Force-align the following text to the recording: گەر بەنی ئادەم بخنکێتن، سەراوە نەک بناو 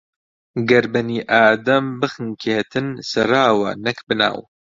گەر 0.69 0.85
بەنی 0.93 1.19
ئادەم 1.31 1.85
بخنکێتن، 2.01 2.87
سەراوە 3.09 3.69
نەک 3.85 3.99
بناو 4.07 4.39